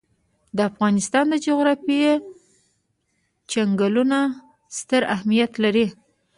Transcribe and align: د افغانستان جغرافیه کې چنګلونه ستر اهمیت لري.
د 0.55 0.57
افغانستان 0.69 1.25
جغرافیه 1.45 2.13
کې 2.19 2.25
چنګلونه 3.49 4.19
ستر 4.77 5.01
اهمیت 5.15 5.51
لري. 5.63 5.87